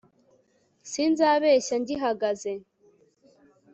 [0.91, 2.51] sinzabeshya ngihagaze